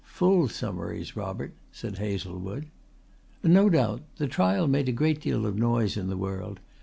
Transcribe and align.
"Full 0.13 0.47
summaries, 0.47 1.15
Robert," 1.15 1.53
said 1.71 1.99
Hazlewood. 1.99 2.65
"No 3.43 3.69
doubt. 3.69 4.01
The 4.17 4.25
trial 4.27 4.65
made 4.67 4.89
a 4.89 4.91
great 4.91 5.21
deal 5.21 5.45
of 5.45 5.55
noise 5.59 5.95
in 5.95 6.07
the 6.07 6.17
world. 6.17 6.59